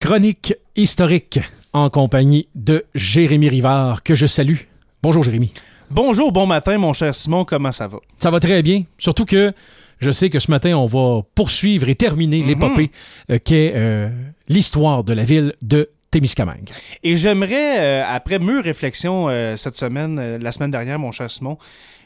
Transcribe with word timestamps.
Chronique 0.00 0.54
historique 0.76 1.40
en 1.74 1.90
compagnie 1.90 2.48
de 2.54 2.86
Jérémy 2.94 3.50
Rivard, 3.50 4.02
que 4.02 4.14
je 4.14 4.26
salue. 4.26 4.56
Bonjour 5.02 5.22
Jérémy. 5.22 5.52
Bonjour, 5.90 6.32
bon 6.32 6.46
matin 6.46 6.78
mon 6.78 6.94
cher 6.94 7.14
Simon, 7.14 7.44
comment 7.44 7.70
ça 7.70 7.86
va? 7.86 7.98
Ça 8.18 8.30
va 8.30 8.40
très 8.40 8.62
bien, 8.62 8.84
surtout 8.96 9.26
que 9.26 9.52
je 9.98 10.10
sais 10.10 10.30
que 10.30 10.38
ce 10.38 10.50
matin, 10.50 10.74
on 10.78 10.86
va 10.86 11.20
poursuivre 11.34 11.90
et 11.90 11.94
terminer 11.96 12.42
l'épopée 12.42 12.90
euh, 13.30 13.38
qu'est 13.44 13.74
euh, 13.76 14.08
l'histoire 14.48 15.04
de 15.04 15.12
la 15.12 15.22
ville 15.22 15.52
de 15.60 15.90
Témiscamingue. 16.10 16.70
Et 17.04 17.16
j'aimerais, 17.16 17.78
euh, 17.78 18.04
après 18.06 18.40
mûre 18.40 18.64
réflexion 18.64 19.28
euh, 19.28 19.56
cette 19.56 19.76
semaine, 19.76 20.18
euh, 20.18 20.38
la 20.38 20.50
semaine 20.50 20.72
dernière, 20.72 20.98
mon 20.98 21.12
cher 21.12 21.30
Simon, 21.30 21.56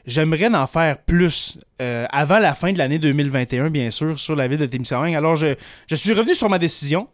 j'aimerais 0.06 0.54
en 0.54 0.66
faire 0.66 0.98
plus 0.98 1.58
avant 1.78 2.38
la 2.38 2.54
fin 2.54 2.72
de 2.72 2.78
l'année 2.78 2.98
2021, 2.98 3.70
bien 3.70 3.90
sûr, 3.90 4.18
sur 4.18 4.36
la 4.36 4.48
ville 4.48 4.58
de 4.58 4.66
Témiscamingue. 4.66 5.14
Alors, 5.14 5.36
je, 5.36 5.54
je 5.86 5.94
suis 5.94 6.12
revenu 6.12 6.34
sur 6.34 6.48
ma 6.48 6.58
décision. 6.58 7.08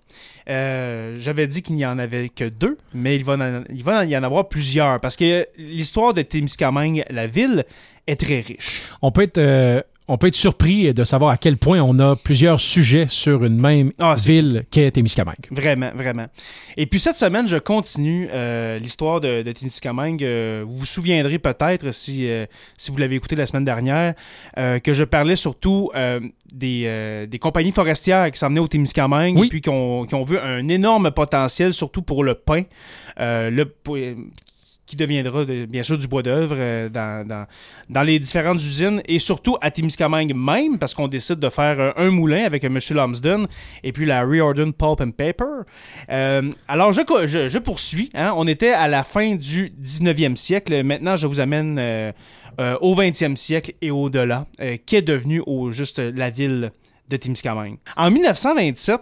J'avais 0.46 1.46
dit 1.46 1.62
qu'il 1.62 1.76
n'y 1.76 1.86
en 1.86 1.98
avait 1.98 2.28
que 2.28 2.48
deux, 2.48 2.76
mais 2.94 3.16
il 3.16 3.24
va, 3.24 3.34
en, 3.34 3.62
il 3.68 3.82
va 3.82 4.04
y 4.04 4.16
en 4.16 4.22
avoir 4.22 4.48
plusieurs 4.48 5.00
parce 5.00 5.16
que 5.16 5.46
l'histoire 5.56 6.14
de 6.14 6.22
Témiscamingue, 6.22 7.04
la 7.10 7.26
ville, 7.26 7.64
est 8.06 8.18
très 8.20 8.40
riche. 8.40 8.82
On 9.02 9.12
peut 9.12 9.22
être... 9.22 9.84
on 10.10 10.18
peut 10.18 10.26
être 10.26 10.34
surpris 10.34 10.92
de 10.92 11.04
savoir 11.04 11.30
à 11.30 11.36
quel 11.36 11.56
point 11.56 11.80
on 11.80 11.96
a 12.00 12.16
plusieurs 12.16 12.60
sujets 12.60 13.06
sur 13.08 13.44
une 13.44 13.56
même 13.56 13.92
Ah, 14.00 14.16
ville 14.18 14.64
qu'est 14.68 14.90
Témiscamingue. 14.90 15.46
Vraiment, 15.52 15.92
vraiment. 15.94 16.26
Et 16.76 16.86
puis 16.86 16.98
cette 16.98 17.16
semaine, 17.16 17.46
je 17.46 17.56
continue 17.56 18.28
euh, 18.32 18.80
l'histoire 18.80 19.20
de, 19.20 19.42
de 19.42 19.52
Témiscamingue. 19.52 20.24
Euh, 20.24 20.64
vous 20.66 20.78
vous 20.78 20.84
souviendrez 20.84 21.38
peut-être, 21.38 21.92
si, 21.92 22.28
euh, 22.28 22.46
si 22.76 22.90
vous 22.90 22.96
l'avez 22.96 23.14
écouté 23.14 23.36
la 23.36 23.46
semaine 23.46 23.64
dernière, 23.64 24.14
que 24.56 24.92
je 24.92 25.04
parlais 25.04 25.36
surtout 25.36 25.90
des, 26.52 27.26
des 27.28 27.38
compagnies 27.38 27.72
forestières 27.72 28.30
qui 28.32 28.38
s'emmenaient 28.38 28.60
au 28.60 28.68
Témiscamingue 28.68 29.38
Oui. 29.38 29.46
et 29.46 29.48
puis 29.48 29.60
qui 29.60 29.70
ont, 29.70 30.24
vu 30.26 30.38
un 30.38 30.66
énorme 30.66 31.12
potentiel, 31.12 31.72
surtout 31.72 32.02
pour 32.02 32.24
le 32.24 32.34
pain. 32.34 32.64
Le, 33.16 33.64
qui 34.90 34.96
deviendra 34.96 35.44
de- 35.44 35.64
bien 35.66 35.82
sûr 35.82 35.96
du 35.96 36.06
bois 36.08 36.22
d'œuvre 36.22 36.56
euh, 36.58 36.88
dans, 36.88 37.46
dans, 37.88 38.02
les 38.02 38.18
différentes 38.18 38.58
usines 38.62 39.00
et 39.06 39.18
surtout 39.18 39.56
à 39.60 39.70
Témiscamingue 39.70 40.34
même 40.34 40.78
parce 40.78 40.94
qu'on 40.94 41.08
décide 41.08 41.38
de 41.38 41.48
faire 41.48 41.78
euh, 41.80 41.92
un 41.96 42.10
moulin 42.10 42.44
avec 42.44 42.64
euh, 42.64 42.66
M. 42.66 42.78
Lumsden 42.90 43.46
et 43.84 43.92
puis 43.92 44.04
la 44.04 44.22
Riordan 44.22 44.72
Pulp 44.72 45.00
and 45.00 45.12
Paper. 45.12 45.64
Alors 46.68 46.92
je, 46.92 47.02
je, 47.26 47.48
je 47.48 47.58
poursuis. 47.58 48.10
hein. 48.14 48.32
On 48.36 48.46
était 48.46 48.72
à 48.72 48.88
la 48.88 49.04
fin 49.04 49.36
du 49.36 49.72
19e 49.82 50.36
siècle. 50.36 50.82
Maintenant, 50.82 51.16
je 51.16 51.26
vous 51.26 51.40
amène 51.40 51.78
au 52.58 52.94
20e 52.94 53.36
siècle 53.36 53.72
et 53.80 53.90
au-delà, 53.90 54.46
euh, 54.60 54.76
qu'est 54.84 55.02
devenue 55.02 55.42
juste 55.70 55.98
la 55.98 56.30
ville 56.30 56.72
de 57.08 57.16
Témiscamingue. 57.16 57.76
En 57.96 58.10
1927, 58.10 59.00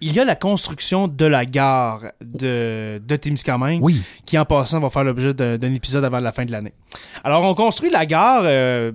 il 0.00 0.12
y 0.12 0.20
a 0.20 0.24
la 0.24 0.36
construction 0.36 1.08
de 1.08 1.26
la 1.26 1.44
gare 1.44 2.02
de, 2.22 3.00
de 3.04 3.16
Témiscamingue 3.16 3.82
Oui. 3.82 4.02
qui 4.24 4.38
en 4.38 4.44
passant 4.44 4.80
va 4.80 4.88
faire 4.90 5.04
l'objet 5.04 5.34
d'un 5.34 5.74
épisode 5.74 6.04
avant 6.04 6.20
la 6.20 6.32
fin 6.32 6.44
de 6.44 6.52
l'année. 6.52 6.72
Alors 7.24 7.44
on 7.44 7.54
construit 7.54 7.90
la 7.90 8.06
gare, 8.06 8.42
euh, 8.44 8.92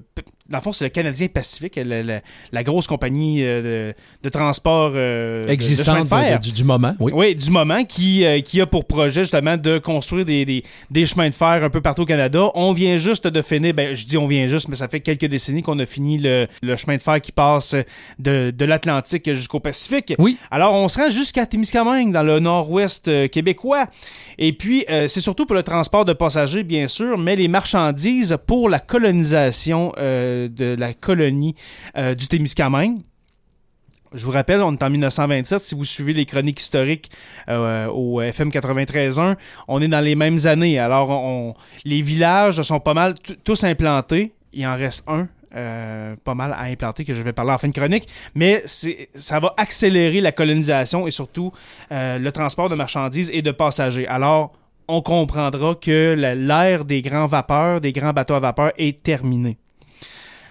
dans 0.49 0.57
le 0.59 0.63
fond 0.63 0.73
c'est 0.73 0.85
le 0.85 0.89
Canadien 0.89 1.27
Pacifique, 1.27 1.75
la, 1.83 2.03
la- 2.03 2.21
la 2.51 2.63
grosse 2.63 2.87
compagnie 2.87 3.43
euh, 3.43 3.89
de, 3.91 3.95
de 4.23 4.29
transport 4.29 4.91
euh, 4.95 5.43
de 5.43 5.49
Existante 5.49 6.03
de 6.03 6.07
fer. 6.07 6.39
de- 6.39 6.43
du, 6.45 6.51
du 6.51 6.63
moment. 6.63 6.93
Oui. 6.99 7.11
Oui, 7.15 7.35
du 7.35 7.49
moment 7.51 7.83
qui, 7.83 8.23
euh, 8.25 8.41
qui 8.41 8.61
a 8.61 8.65
pour 8.65 8.85
projet 8.85 9.21
justement 9.23 9.57
de 9.57 9.77
construire 9.79 10.25
des, 10.25 10.45
des, 10.45 10.63
des 10.91 11.05
chemins 11.05 11.29
de 11.29 11.33
fer 11.35 11.63
un 11.63 11.69
peu 11.69 11.81
partout 11.81 12.03
au 12.03 12.05
Canada. 12.05 12.49
On 12.55 12.73
vient 12.73 12.95
juste 12.97 13.27
de 13.27 13.41
finir, 13.41 13.73
ben 13.73 13.93
je 13.95 14.05
dis 14.05 14.17
on 14.17 14.27
vient 14.27 14.47
juste, 14.47 14.67
mais 14.67 14.75
ça 14.75 14.87
fait 14.87 14.99
quelques 14.99 15.25
décennies 15.25 15.61
qu'on 15.63 15.79
a 15.79 15.85
fini 15.85 16.17
le, 16.19 16.47
le 16.61 16.75
chemin 16.75 16.97
de 16.97 17.01
fer 17.01 17.19
qui 17.21 17.31
passe 17.31 17.75
de, 18.19 18.51
de 18.51 18.65
l'Atlantique 18.65 19.31
jusqu'au 19.33 19.59
Pacifique. 19.59 20.13
Oui. 20.19 20.37
Alors 20.51 20.73
on 20.73 20.87
se 20.87 20.99
rend 20.99 21.09
jusqu'à 21.09 21.45
Témiscamingue 21.45 22.11
dans 22.11 22.23
le 22.23 22.39
nord-ouest 22.39 23.29
québécois. 23.29 23.87
Et 24.37 24.53
puis 24.53 24.85
c'est 25.07 25.21
surtout 25.21 25.45
pour 25.45 25.55
le 25.55 25.63
transport 25.63 26.05
de 26.05 26.13
passagers 26.13 26.63
bien 26.63 26.87
sûr, 26.87 27.17
mais 27.17 27.35
les 27.35 27.47
marchandises 27.47 28.37
pour 28.45 28.69
la 28.69 28.79
colonisation 28.79 29.91
euh, 29.97 30.34
de 30.47 30.75
la 30.77 30.93
colonie 30.93 31.55
euh, 31.97 32.15
du 32.15 32.27
Témiscamingue. 32.27 33.01
Je 34.13 34.25
vous 34.25 34.31
rappelle, 34.31 34.61
on 34.61 34.73
est 34.73 34.83
en 34.83 34.89
1927. 34.89 35.59
Si 35.59 35.75
vous 35.75 35.83
suivez 35.83 36.13
les 36.13 36.25
chroniques 36.25 36.61
historiques 36.61 37.11
euh, 37.49 37.87
au 37.87 38.21
FM 38.21 38.49
93.1, 38.49 39.35
on 39.67 39.81
est 39.81 39.87
dans 39.87 39.99
les 39.99 40.15
mêmes 40.15 40.39
années. 40.45 40.79
Alors, 40.79 41.53
les 41.83 42.01
villages 42.01 42.61
sont 42.61 42.79
pas 42.79 42.93
mal 42.93 43.15
tous 43.43 43.63
implantés. 43.63 44.33
Il 44.53 44.65
en 44.65 44.75
reste 44.77 45.03
un. 45.07 45.27
euh, 45.55 46.15
pas 46.23 46.35
mal 46.35 46.53
à 46.53 46.63
implanter 46.63 47.05
que 47.05 47.13
je 47.13 47.21
vais 47.21 47.33
parler 47.33 47.51
en 47.51 47.57
fin 47.57 47.67
de 47.67 47.73
chronique, 47.73 48.07
mais 48.35 48.63
ça 48.65 49.39
va 49.39 49.53
accélérer 49.57 50.21
la 50.21 50.31
colonisation 50.31 51.07
et 51.07 51.11
surtout 51.11 51.51
le 51.91 52.29
transport 52.29 52.69
de 52.69 52.75
marchandises 52.75 53.29
et 53.33 53.41
de 53.41 53.51
passagers. 53.51 54.07
Alors, 54.07 54.53
on 54.87 55.01
comprendra 55.01 55.75
que 55.75 56.15
l'ère 56.15 56.85
des 56.85 57.01
grands 57.01 57.25
vapeurs, 57.25 57.81
des 57.81 57.91
grands 57.91 58.13
bateaux 58.13 58.35
à 58.35 58.39
vapeur 58.39 58.71
est 58.77 59.01
terminée. 59.01 59.57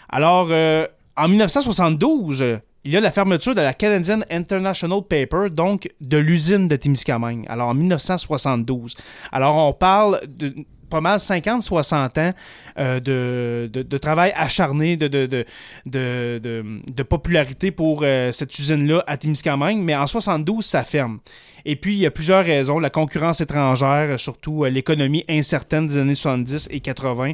Alors, 0.09 0.49
euh, 0.51 0.87
en 1.17 1.29
1972, 1.29 2.43
euh, 2.43 2.59
il 2.85 2.93
y 2.93 2.97
a 2.97 3.01
la 3.01 3.11
fermeture 3.11 3.55
de 3.55 3.61
la 3.61 3.73
Canadian 3.73 4.21
International 4.31 5.01
Paper, 5.09 5.49
donc 5.51 5.89
de 6.01 6.19
l'usine 6.19 6.69
de 6.69 6.77
Témiscamingue. 6.77 7.47
Alors, 7.49 7.69
en 7.69 7.75
1972. 7.75 8.95
Alors, 9.33 9.57
on 9.57 9.73
parle 9.73 10.21
de 10.29 10.55
pas 10.91 11.01
mal 11.01 11.19
50-60 11.19 12.21
ans 12.21 12.31
euh, 12.79 13.01
de, 13.01 13.83
de- 13.83 13.99
travail 13.99 14.33
acharné, 14.37 14.97
de, 14.97 15.09
de, 15.09 15.45
de, 15.87 17.03
popularité 17.03 17.71
pour 17.71 18.03
euh, 18.03 18.31
cette 18.33 18.57
usine-là 18.59 19.03
à 19.07 19.17
Témiscamingue, 19.17 19.79
mais 19.79 19.97
en 19.97 20.07
72, 20.07 20.65
ça 20.65 20.85
ferme. 20.85 21.21
Et 21.65 21.77
puis, 21.77 21.95
il 21.95 22.01
y 22.01 22.07
a 22.07 22.11
plusieurs 22.11 22.45
raisons. 22.45 22.79
La 22.79 22.91
concurrence 22.91 23.41
étrangère, 23.41 24.21
surtout 24.21 24.65
l'économie 24.65 25.25
incertaine 25.29 25.87
des 25.87 25.97
années 25.97 26.15
70 26.15 26.69
et 26.71 26.81
80 26.81 27.33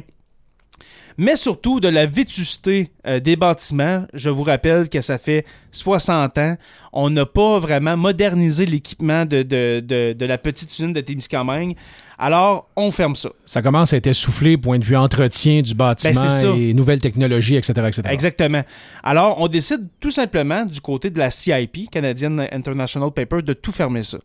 mais 1.17 1.35
surtout 1.35 1.79
de 1.79 1.87
la 1.87 2.05
vétusté 2.05 2.91
euh, 3.05 3.19
des 3.19 3.35
bâtiments. 3.35 4.05
Je 4.13 4.29
vous 4.29 4.43
rappelle 4.43 4.89
que 4.89 5.01
ça 5.01 5.17
fait 5.17 5.45
60 5.71 6.37
ans. 6.37 6.57
On 6.93 7.09
n'a 7.09 7.25
pas 7.25 7.59
vraiment 7.59 7.97
modernisé 7.97 8.65
l'équipement 8.65 9.25
de, 9.25 9.43
de, 9.43 9.83
de, 9.85 10.13
de 10.13 10.25
la 10.25 10.37
petite 10.37 10.71
usine 10.71 10.93
de 10.93 11.01
Témiscamingue. 11.01 11.75
Alors, 12.17 12.69
on 12.75 12.87
ferme 12.91 13.15
ça. 13.15 13.29
Ça 13.45 13.61
commence 13.63 13.93
à 13.93 13.97
être 13.97 14.07
essoufflé, 14.07 14.55
point 14.55 14.77
de 14.77 14.85
vue 14.85 14.95
entretien 14.95 15.61
du 15.61 15.73
bâtiment 15.73 16.21
Ben, 16.21 16.29
ça. 16.29 16.47
et 16.55 16.73
nouvelles 16.73 16.99
technologies, 16.99 17.55
etc. 17.55 17.73
etc. 17.87 18.01
Exactement. 18.11 18.61
Alors, 19.03 19.41
on 19.41 19.47
décide 19.47 19.87
tout 19.99 20.11
simplement 20.11 20.65
du 20.65 20.79
côté 20.81 21.09
de 21.09 21.17
la 21.17 21.31
CIP, 21.31 21.89
Canadian 21.91 22.37
International 22.51 23.11
Paper, 23.11 23.41
de 23.41 23.53
tout 23.53 23.71
fermer 23.71 24.03
ça. 24.03 24.19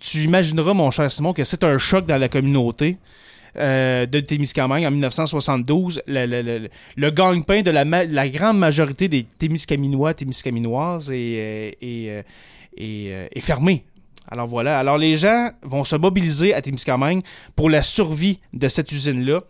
Tu 0.00 0.18
imagineras, 0.24 0.74
mon 0.74 0.90
cher 0.90 1.10
Simon, 1.10 1.32
que 1.32 1.44
c'est 1.44 1.62
un 1.64 1.78
choc 1.78 2.04
dans 2.04 2.18
la 2.18 2.28
communauté. 2.28 2.98
Euh, 3.56 4.06
de 4.06 4.20
Témiscamingue 4.20 4.84
en 4.84 4.90
1972, 4.90 6.02
le, 6.06 6.26
le, 6.26 6.42
le, 6.42 6.68
le 6.96 7.10
gagne-pain 7.10 7.62
de 7.62 7.70
la, 7.70 8.28
grande 8.28 8.58
majorité 8.58 9.08
des 9.08 9.22
Témiscaminois, 9.22 10.12
Témiscaminoises 10.14 11.10
est, 11.12 11.76
euh, 11.82 12.22
euh, 12.80 13.26
est, 13.30 13.40
fermé. 13.40 13.84
Alors 14.28 14.46
voilà. 14.46 14.78
Alors 14.78 14.98
les 14.98 15.16
gens 15.16 15.50
vont 15.62 15.84
se 15.84 15.94
mobiliser 15.94 16.52
à 16.52 16.62
Témiscamingue 16.62 17.22
pour 17.54 17.70
la 17.70 17.82
survie 17.82 18.40
de 18.52 18.66
cette 18.68 18.90
usine-là. 18.90 19.42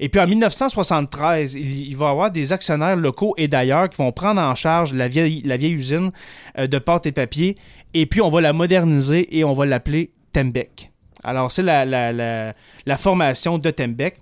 Et 0.00 0.08
puis 0.08 0.20
en 0.20 0.26
1973, 0.26 1.54
il, 1.54 1.96
va 1.96 2.06
y 2.06 2.10
avoir 2.10 2.30
des 2.30 2.52
actionnaires 2.52 2.96
locaux 2.96 3.34
et 3.36 3.46
d'ailleurs 3.46 3.88
qui 3.90 3.98
vont 3.98 4.10
prendre 4.10 4.40
en 4.40 4.54
charge 4.54 4.92
la 4.94 5.06
vieille, 5.06 5.42
usine 5.44 6.10
de 6.58 6.78
pâte 6.78 7.06
et 7.06 7.12
papier. 7.12 7.56
Et 7.94 8.06
puis 8.06 8.20
on 8.20 8.30
va 8.30 8.40
la 8.40 8.52
moderniser 8.52 9.38
et 9.38 9.44
on 9.44 9.52
va 9.52 9.66
l'appeler 9.66 10.10
Tembec. 10.32 10.91
Alors 11.24 11.52
c'est 11.52 11.62
la, 11.62 11.84
la, 11.84 12.12
la, 12.12 12.96
formation 12.96 13.58
de 13.58 13.70
Tembec. 13.70 14.16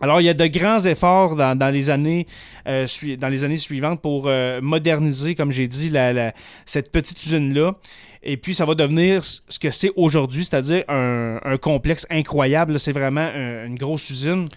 Alors, 0.00 0.20
il 0.20 0.24
y 0.24 0.28
a 0.28 0.34
de 0.34 0.46
grands 0.46 0.80
efforts 0.84 1.36
dans, 1.36 1.56
dans 1.56 1.68
les, 1.70 1.88
années, 1.88 2.26
euh, 2.66 2.86
dans 3.18 3.28
les 3.28 3.44
années 3.44 3.56
suivantes 3.56 4.00
pour 4.00 4.24
euh, 4.26 4.60
moderniser, 4.60 5.36
comme 5.36 5.52
j'ai 5.52 5.68
dit, 5.68 5.90
la, 5.90 6.32
cette 6.66 6.90
petite 6.90 7.24
usine-là. 7.24 7.74
Et 8.24 8.36
puis, 8.36 8.52
ça 8.54 8.64
va 8.64 8.74
devenir 8.74 9.22
ce 9.22 9.58
que 9.60 9.70
c'est 9.70 9.92
aujourd'hui, 9.94 10.44
c'est-à-dire 10.44 10.82
un, 10.88 11.38
un 11.44 11.56
complexe 11.56 12.04
incroyable. 12.10 12.80
C'est 12.80 12.90
vraiment 12.92 13.20
un- 13.20 13.66
une 13.66 13.76
grosse 13.76 14.10
usine. 14.10 14.48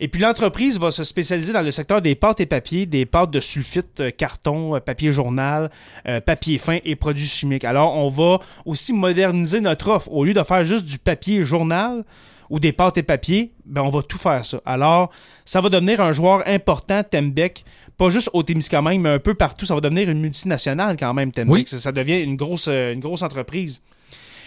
Et 0.00 0.08
puis, 0.08 0.20
l'entreprise 0.20 0.78
va 0.78 0.90
se 0.90 1.04
spécialiser 1.04 1.52
dans 1.52 1.62
le 1.62 1.70
secteur 1.70 2.02
des 2.02 2.14
pâtes 2.14 2.40
et 2.40 2.46
papiers, 2.46 2.86
des 2.86 3.06
pâtes 3.06 3.30
de 3.30 3.40
sulfite, 3.40 4.00
euh, 4.00 4.10
carton, 4.10 4.76
euh, 4.76 4.80
papier 4.80 5.12
journal, 5.12 5.70
euh, 6.08 6.20
papier 6.20 6.58
fin 6.58 6.78
et 6.84 6.96
produits 6.96 7.26
chimiques. 7.26 7.64
Alors, 7.64 7.96
on 7.96 8.08
va 8.08 8.40
aussi 8.64 8.92
moderniser 8.92 9.60
notre 9.60 9.90
offre. 9.90 10.10
Au 10.12 10.24
lieu 10.24 10.34
de 10.34 10.42
faire 10.42 10.64
juste 10.64 10.84
du 10.84 10.98
papier 10.98 11.42
journal, 11.42 12.04
ou 12.50 12.60
des 12.60 12.72
pâtes 12.72 12.98
et 12.98 13.02
papier, 13.02 13.52
ben 13.64 13.80
on 13.80 13.88
va 13.88 14.02
tout 14.02 14.18
faire 14.18 14.44
ça. 14.44 14.60
Alors, 14.66 15.10
ça 15.46 15.62
va 15.62 15.70
devenir 15.70 16.02
un 16.02 16.12
joueur 16.12 16.42
important, 16.46 17.02
Tembec, 17.02 17.64
pas 17.96 18.10
juste 18.10 18.28
au 18.34 18.42
Témiscamingue, 18.42 19.00
mais 19.00 19.08
un 19.08 19.18
peu 19.18 19.32
partout. 19.32 19.64
Ça 19.64 19.74
va 19.74 19.80
devenir 19.80 20.10
une 20.10 20.20
multinationale 20.20 20.98
quand 20.98 21.14
même, 21.14 21.32
Tembec. 21.32 21.50
Oui. 21.50 21.64
Ça, 21.66 21.78
ça 21.78 21.92
devient 21.92 22.20
une 22.20 22.36
grosse, 22.36 22.68
une 22.68 23.00
grosse 23.00 23.22
entreprise. 23.22 23.82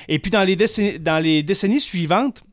Et 0.07 0.19
puis, 0.19 0.29
dans 0.29 0.43
les, 0.43 0.55
décennies, 0.55 0.99
dans 0.99 1.17
les 1.17 1.41
décennies 1.41 1.79
suivantes, 1.79 2.43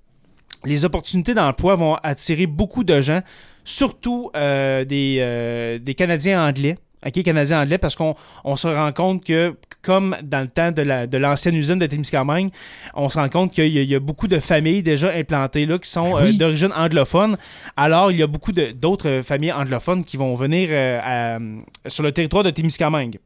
les 0.64 0.85
opportunités 0.85 1.35
d'emploi 1.35 1.75
vont 1.75 1.94
attirer 2.03 2.47
beaucoup 2.47 2.85
de 2.85 3.00
gens, 3.00 3.20
surtout 3.64 4.31
euh, 4.37 4.85
des, 4.85 5.17
euh, 5.20 5.79
des 5.79 5.94
Canadiens 5.94 6.47
anglais. 6.47 6.76
OK, 7.05 7.20
canadien 7.25 7.61
anglais, 7.61 7.79
parce 7.79 7.97
qu'on 7.97 8.14
on 8.44 8.55
se 8.55 8.69
rend 8.69 8.93
compte 8.93 9.25
que, 9.25 9.56
comme 9.82 10.17
dans 10.23 10.41
le 10.43 10.47
temps 10.47 10.70
de, 10.70 10.82
la, 10.82 11.09
de 11.09 11.19
l'ancienne 11.19 11.56
usine 11.56 11.81
de 11.81 11.87
Témiscamingue, 11.87 12.50
on 12.94 13.09
se 13.09 13.19
rend 13.19 13.29
compte 13.29 13.53
qu'il 13.53 13.67
y, 13.75 13.79
a, 13.81 13.82
il 13.82 13.91
y 13.91 13.94
a 13.97 13.99
beaucoup 13.99 14.29
de 14.29 14.38
familles 14.38 14.85
déjà 14.85 15.11
implantées 15.12 15.67
là 15.67 15.81
qui 15.81 15.91
sont 15.91 16.14
Ben 16.14 16.23
oui. 16.26 16.35
euh, 16.37 16.38
d'origine 16.38 16.70
anglophone. 16.76 17.37
Alors, 17.76 18.12
il 18.12 18.20
y 18.20 18.23
a 18.23 18.29
beaucoup 18.29 18.53
de- 18.53 18.70
d'autres 18.70 19.20
familles 19.25 19.50
anglophones 19.50 20.05
qui 20.05 20.17
vont 20.17 20.37
venir 20.37 20.69
euh, 20.70 21.00
à- 21.03 21.41
sur 21.91 22.05
le 22.05 22.12
territoire 22.12 22.44
de 22.44 22.50
Témiscamingue. 22.50 23.19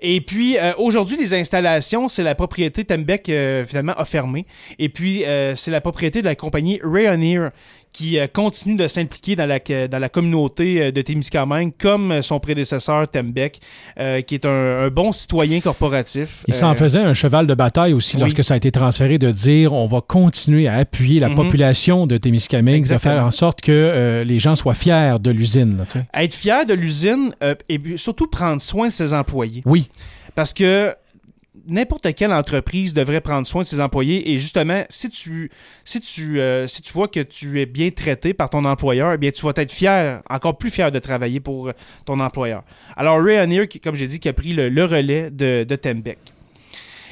Et 0.00 0.20
puis, 0.20 0.58
euh, 0.58 0.72
aujourd'hui, 0.78 1.16
les 1.16 1.34
installations, 1.34 2.08
c'est 2.08 2.22
la 2.22 2.34
propriété 2.34 2.84
Tembec, 2.84 3.28
euh, 3.28 3.64
finalement, 3.64 3.94
a 3.94 4.04
fermé. 4.04 4.46
Et 4.78 4.88
puis, 4.88 5.24
euh, 5.24 5.56
c'est 5.56 5.70
la 5.70 5.80
propriété 5.80 6.20
de 6.20 6.26
la 6.26 6.34
compagnie 6.34 6.80
Rayonier 6.82 7.48
qui 7.92 8.18
euh, 8.18 8.26
continue 8.26 8.76
de 8.76 8.86
s'impliquer 8.86 9.34
dans 9.36 9.46
la, 9.46 9.58
dans 9.88 9.98
la 9.98 10.08
communauté 10.08 10.80
euh, 10.82 10.90
de 10.92 11.02
Témiscamingue, 11.02 11.72
comme 11.78 12.12
euh, 12.12 12.22
son 12.22 12.38
prédécesseur 12.40 13.08
Tembec, 13.10 13.60
euh, 13.98 14.20
qui 14.20 14.34
est 14.34 14.44
un, 14.46 14.84
un 14.84 14.88
bon 14.88 15.10
citoyen 15.12 15.60
corporatif. 15.60 16.44
Il 16.46 16.54
s'en 16.54 16.72
Euh, 16.72 16.74
faisait 16.74 17.00
un 17.00 17.14
cheval 17.14 17.46
de 17.46 17.54
bataille 17.54 17.92
aussi 17.92 18.16
oui. 18.16 18.22
lorsque 18.22 18.44
ça 18.44 18.54
a 18.54 18.56
été 18.56 18.70
transféré 18.70 19.18
de 19.18 19.30
dire 19.30 19.72
on 19.72 19.86
va 19.86 20.00
continuer 20.00 20.68
à 20.68 20.74
appuyer 20.74 21.18
la 21.20 21.28
Mhm. 21.28 21.34
population 21.36 22.06
de 22.06 22.16
Témiscamingue, 22.18 22.74
de 22.74 22.78
Exactement. 22.78 23.14
faire 23.14 23.24
en 23.24 23.30
sorte 23.30 23.60
que 23.60 23.72
euh, 23.72 24.24
les 24.24 24.38
gens 24.38 24.54
soient 24.54 24.74
fiers 24.74 25.16
de 25.20 25.30
l'usine. 25.30 25.84
Être 26.14 26.34
fier 26.34 26.66
de 26.66 26.74
l'usine 26.74 27.32
et 27.68 27.80
surtout 27.96 28.26
prendre 28.28 28.60
soin 28.60 28.88
de 28.88 28.92
ses 28.92 29.12
employés. 29.12 29.62
Oui, 29.64 29.88
Parce 30.34 30.52
que 30.52 30.94
n'importe 31.66 32.14
quelle 32.14 32.32
entreprise 32.32 32.94
devrait 32.94 33.20
prendre 33.20 33.46
soin 33.46 33.62
de 33.62 33.66
ses 33.66 33.80
employés 33.80 34.30
et 34.30 34.38
justement, 34.38 34.84
si 34.88 35.10
tu, 35.10 35.50
si 35.84 36.00
tu, 36.00 36.40
euh, 36.40 36.66
si 36.66 36.82
tu 36.82 36.92
vois 36.92 37.08
que 37.08 37.20
tu 37.20 37.60
es 37.60 37.66
bien 37.66 37.90
traité 37.90 38.34
par 38.34 38.50
ton 38.50 38.64
employeur, 38.64 39.12
eh 39.14 39.18
bien, 39.18 39.30
tu 39.30 39.44
vas 39.44 39.52
être 39.56 39.72
fier, 39.72 40.22
encore 40.30 40.58
plus 40.58 40.70
fier 40.70 40.92
de 40.92 40.98
travailler 40.98 41.40
pour 41.40 41.68
euh, 41.68 41.72
ton 42.04 42.20
employeur. 42.20 42.62
Alors, 42.96 43.22
Rayonier, 43.22 43.68
qui, 43.68 43.80
comme 43.80 43.94
j'ai 43.94 44.06
dit, 44.06 44.18
qui 44.20 44.28
a 44.28 44.32
pris 44.32 44.52
le, 44.52 44.84
relais 44.84 45.30
de, 45.30 45.64
Tembec. 45.76 46.18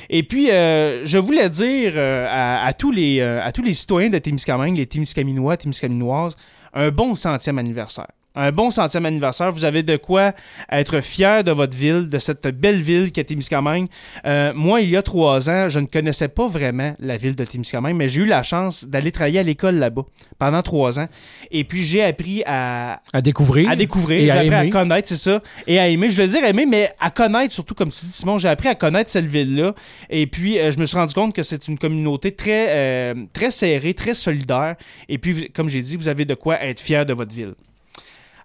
Et 0.08 0.22
puis, 0.22 0.50
euh, 0.50 1.04
je 1.04 1.18
voulais 1.18 1.50
dire 1.50 1.94
à, 1.98 2.64
à 2.64 2.72
tous 2.72 2.92
les, 2.92 3.20
euh, 3.20 3.42
à 3.42 3.52
tous 3.52 3.62
les 3.62 3.74
citoyens 3.74 4.08
de 4.08 4.18
Témiscamingue, 4.18 4.76
les 4.76 4.86
Témiscaminois, 4.86 5.56
Témiscaminoises, 5.56 6.36
un 6.72 6.90
bon 6.90 7.14
centième 7.14 7.58
anniversaire. 7.58 8.15
Un 8.36 8.52
bon 8.52 8.70
centième 8.70 9.06
anniversaire. 9.06 9.50
Vous 9.50 9.64
avez 9.64 9.82
de 9.82 9.96
quoi 9.96 10.32
être 10.70 11.00
fier 11.00 11.42
de 11.42 11.52
votre 11.52 11.76
ville, 11.76 12.08
de 12.08 12.18
cette 12.18 12.46
belle 12.46 12.80
ville 12.80 13.10
qu'est 13.10 13.24
Témiscamingue. 13.24 13.88
Euh, 14.26 14.52
moi, 14.54 14.82
il 14.82 14.90
y 14.90 14.96
a 14.96 15.02
trois 15.02 15.48
ans, 15.48 15.70
je 15.70 15.80
ne 15.80 15.86
connaissais 15.86 16.28
pas 16.28 16.46
vraiment 16.46 16.94
la 17.00 17.16
ville 17.16 17.34
de 17.34 17.44
Témiscamingue, 17.44 17.96
mais 17.96 18.08
j'ai 18.08 18.20
eu 18.20 18.26
la 18.26 18.42
chance 18.42 18.84
d'aller 18.84 19.10
travailler 19.10 19.38
à 19.38 19.42
l'école 19.42 19.76
là-bas 19.76 20.02
pendant 20.38 20.62
trois 20.62 21.00
ans. 21.00 21.08
Et 21.50 21.64
puis, 21.64 21.80
j'ai 21.80 22.04
appris 22.04 22.42
à, 22.44 23.00
à 23.14 23.22
découvrir. 23.22 23.70
à 23.70 23.74
découvrir, 23.74 24.20
et 24.20 24.24
j'ai 24.24 24.30
à 24.30 24.56
appris 24.56 24.68
à 24.68 24.70
connaître, 24.70 25.08
c'est 25.08 25.16
ça. 25.16 25.42
Et 25.66 25.78
à 25.78 25.88
aimer, 25.88 26.10
je 26.10 26.20
veux 26.20 26.28
dire 26.28 26.44
aimer, 26.44 26.66
mais 26.66 26.90
à 27.00 27.10
connaître, 27.10 27.54
surtout 27.54 27.74
comme 27.74 27.90
tu 27.90 28.04
dis, 28.04 28.12
Simon, 28.12 28.36
j'ai 28.38 28.48
appris 28.48 28.68
à 28.68 28.74
connaître 28.74 29.10
cette 29.10 29.26
ville-là. 29.26 29.74
Et 30.10 30.26
puis, 30.26 30.58
euh, 30.58 30.72
je 30.72 30.78
me 30.78 30.84
suis 30.84 30.98
rendu 30.98 31.14
compte 31.14 31.34
que 31.34 31.42
c'est 31.42 31.68
une 31.68 31.78
communauté 31.78 32.32
très, 32.32 32.66
euh, 32.68 33.14
très 33.32 33.50
serrée, 33.50 33.94
très 33.94 34.14
solidaire. 34.14 34.76
Et 35.08 35.16
puis, 35.16 35.50
comme 35.54 35.70
j'ai 35.70 35.80
dit, 35.80 35.96
vous 35.96 36.08
avez 36.08 36.26
de 36.26 36.34
quoi 36.34 36.62
être 36.62 36.80
fier 36.80 37.06
de 37.06 37.14
votre 37.14 37.34
ville. 37.34 37.54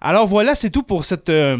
Alors 0.01 0.27
voilà, 0.27 0.55
c'est 0.55 0.71
tout 0.71 0.83
pour 0.83 1.05
cette... 1.05 1.29
euh, 1.29 1.57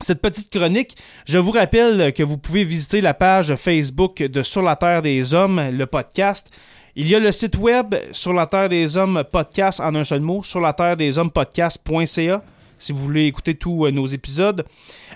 cette 0.00 0.20
petite 0.20 0.50
chronique, 0.50 0.94
je 1.26 1.38
vous 1.38 1.52
rappelle 1.52 2.12
que 2.12 2.22
vous 2.22 2.36
pouvez 2.36 2.64
visiter 2.64 3.00
la 3.00 3.14
page 3.14 3.54
Facebook 3.56 4.18
de 4.18 4.42
Sur 4.42 4.60
la 4.60 4.76
Terre 4.76 5.00
des 5.00 5.32
Hommes, 5.34 5.70
le 5.72 5.86
podcast. 5.86 6.50
Il 6.96 7.08
y 7.08 7.14
a 7.14 7.18
le 7.18 7.32
site 7.32 7.56
web 7.56 7.94
Sur 8.12 8.34
la 8.34 8.46
Terre 8.46 8.68
des 8.68 8.98
Hommes 8.98 9.24
podcast 9.32 9.80
en 9.80 9.94
un 9.94 10.04
seul 10.04 10.20
mot, 10.20 10.42
sur 10.42 10.60
la 10.60 10.74
Terre 10.74 10.98
des 10.98 11.16
Hommes 11.16 11.30
podcast.ca 11.30 12.42
si 12.78 12.92
vous 12.92 13.02
voulez 13.02 13.24
écouter 13.24 13.54
tous 13.54 13.86
euh, 13.86 13.90
nos 13.90 14.04
épisodes. 14.04 14.66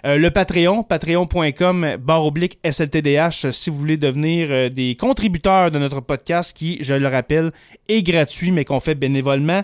Euh, 0.07 0.17
le 0.17 0.31
Patreon, 0.31 0.83
patreon.com, 0.83 1.97
barre 2.01 2.25
oblique 2.25 2.59
SLTDH, 2.65 3.51
si 3.51 3.69
vous 3.69 3.77
voulez 3.77 3.99
devenir 3.99 4.71
des 4.71 4.97
contributeurs 4.97 5.71
de 5.71 5.79
notre 5.79 6.01
podcast 6.01 6.57
qui, 6.57 6.79
je 6.81 6.95
le 6.95 7.07
rappelle, 7.07 7.53
est 7.89 8.03
gratuit 8.03 8.51
mais 8.51 8.65
qu'on 8.65 8.81
fait 8.81 8.95
bénévolement. 8.95 9.63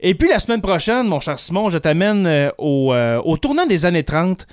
Et 0.00 0.14
puis 0.14 0.28
la 0.28 0.38
semaine 0.38 0.60
prochaine, 0.60 1.06
mon 1.08 1.20
cher 1.20 1.38
Simon, 1.38 1.68
je 1.70 1.78
t'amène 1.78 2.26
euh, 2.26 2.50
au, 2.58 2.92
euh, 2.94 3.20
au 3.24 3.36
tournant 3.36 3.66
des 3.66 3.84
années 3.86 4.04
30 4.04 4.46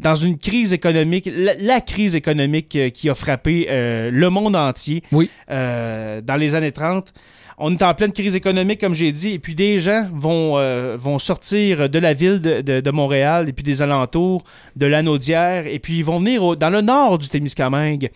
dans 0.00 0.14
une 0.14 0.38
crise 0.38 0.72
économique, 0.72 1.28
la, 1.32 1.54
la 1.54 1.80
crise 1.80 2.14
économique 2.16 2.74
euh, 2.76 2.90
qui 2.90 3.08
a 3.10 3.14
frappé 3.14 3.66
euh, 3.68 4.10
le 4.12 4.30
monde 4.30 4.56
entier 4.56 5.02
Oui. 5.12 5.30
euh, 5.50 6.20
dans 6.20 6.36
les 6.36 6.54
années 6.54 6.72
30. 6.72 7.12
On 7.60 7.72
est 7.72 7.82
en 7.82 7.92
pleine 7.94 8.12
crise 8.12 8.36
économique, 8.36 8.80
comme 8.80 8.94
j'ai 8.94 9.10
dit, 9.10 9.30
et 9.30 9.38
puis 9.40 9.56
des 9.56 9.80
gens 9.80 10.08
vont, 10.12 10.54
vont 10.96 11.18
sortir 11.18 11.88
de 11.90 11.98
la 11.98 12.14
ville 12.14 12.40
de, 12.40 12.60
de- 12.60 12.80
de 12.80 12.90
Montréal 12.92 13.48
et 13.48 13.52
puis 13.52 13.64
des 13.64 13.82
alentours, 13.82 14.44
de 14.76 14.86
l'Anaudière, 14.86 15.66
et 15.66 15.80
puis 15.80 15.98
ils 15.98 16.04
vont 16.04 16.20
venir 16.20 16.44
au- 16.44 16.54
dans 16.54 16.70
le 16.70 16.82
nord 16.82 17.18
du 17.18 17.28
Témiscamingue. 17.28 18.10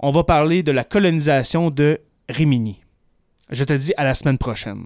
On 0.00 0.08
va 0.08 0.24
parler 0.24 0.62
de 0.62 0.72
la 0.72 0.84
colonisation 0.84 1.68
de 1.70 1.98
Rimini. 2.30 2.80
Je 3.50 3.64
te 3.64 3.74
dis 3.74 3.92
à 3.98 4.04
la 4.04 4.14
semaine 4.14 4.38
prochaine. 4.38 4.76